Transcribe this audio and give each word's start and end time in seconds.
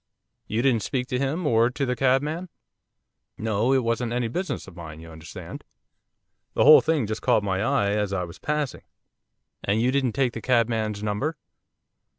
'You 0.47 0.63
didn't 0.63 0.81
speak 0.81 1.05
to 1.09 1.19
him, 1.19 1.45
or 1.45 1.69
to 1.69 1.85
the 1.85 1.95
cabman?' 1.95 2.49
'No, 3.37 3.71
it 3.71 3.83
wasn't 3.83 4.11
any 4.13 4.27
business 4.29 4.67
of 4.67 4.75
mine 4.75 4.99
you 4.99 5.11
understand. 5.11 5.63
The 6.55 6.63
whole 6.63 6.81
thing 6.81 7.05
just 7.05 7.21
caught 7.21 7.43
my 7.43 7.61
eye 7.61 7.91
as 7.91 8.11
I 8.11 8.23
was 8.23 8.39
passing.' 8.39 8.81
'And 9.63 9.79
you 9.79 9.91
didn't 9.91 10.13
take 10.13 10.33
the 10.33 10.41
cabman's 10.41 11.03
number? 11.03 11.37